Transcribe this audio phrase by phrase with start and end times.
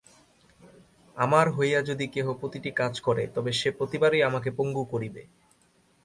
[1.17, 5.21] আমার হইয়া যদি কেহ প্রতিটি কাজ করে, তবে সে প্রতিবারই আমাকে পঙ্গু করিবে।